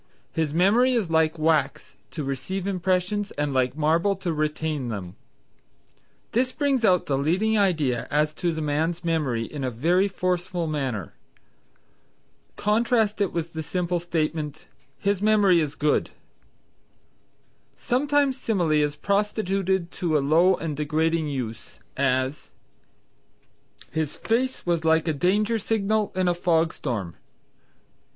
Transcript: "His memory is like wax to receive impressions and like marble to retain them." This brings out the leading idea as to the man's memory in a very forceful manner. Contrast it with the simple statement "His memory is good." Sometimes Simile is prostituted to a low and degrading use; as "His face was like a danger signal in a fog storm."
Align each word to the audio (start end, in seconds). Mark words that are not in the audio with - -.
"His 0.31 0.51
memory 0.51 0.93
is 0.93 1.11
like 1.11 1.37
wax 1.37 1.95
to 2.09 2.23
receive 2.23 2.65
impressions 2.65 3.29
and 3.33 3.53
like 3.53 3.77
marble 3.77 4.15
to 4.15 4.33
retain 4.33 4.87
them." 4.87 5.15
This 6.31 6.51
brings 6.51 6.83
out 6.83 7.05
the 7.05 7.19
leading 7.19 7.55
idea 7.55 8.07
as 8.09 8.33
to 8.33 8.51
the 8.51 8.63
man's 8.63 9.03
memory 9.03 9.43
in 9.43 9.63
a 9.63 9.69
very 9.69 10.07
forceful 10.07 10.65
manner. 10.65 11.13
Contrast 12.55 13.21
it 13.21 13.31
with 13.31 13.53
the 13.53 13.61
simple 13.61 13.99
statement 13.99 14.65
"His 14.97 15.21
memory 15.21 15.59
is 15.61 15.75
good." 15.75 16.09
Sometimes 17.77 18.41
Simile 18.41 18.81
is 18.81 18.95
prostituted 18.95 19.91
to 19.91 20.17
a 20.17 20.17
low 20.17 20.55
and 20.55 20.75
degrading 20.75 21.27
use; 21.27 21.79
as 21.95 22.49
"His 23.91 24.15
face 24.15 24.65
was 24.65 24.83
like 24.83 25.07
a 25.07 25.13
danger 25.13 25.59
signal 25.59 26.11
in 26.15 26.27
a 26.27 26.33
fog 26.33 26.73
storm." 26.73 27.17